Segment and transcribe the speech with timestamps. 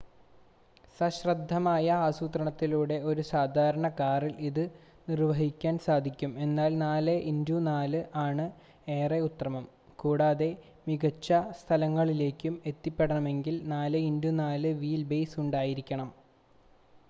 [0.97, 4.61] സശ്രദ്ധമായ ആസൂത്രണത്തിലൂടെ ഒരു സാധാരണ കാറിൽ ഇത്
[5.07, 8.45] നിർവ്വഹിക്കാൻ സാധിക്കും എന്നാൽ 4x4 ആണ്
[8.95, 9.67] ഏറെ ഉത്തമം
[9.99, 10.49] കൂടാതെ
[10.87, 16.11] മിക്ക സ്ഥലങ്ങളിലേക്കും എത്തിപ്പെടണമെങ്കിൽ 4x4 വീൽ ബേസ് ഉണ്ടായിരിക്കണം